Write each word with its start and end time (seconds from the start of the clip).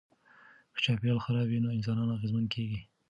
که 0.73 0.79
چاپیریال 0.83 1.23
خراب 1.25 1.47
وي 1.49 1.59
نو 1.63 1.69
انسانان 1.77 2.09
اغېزمن 2.11 2.45
کیږي. 2.53 2.79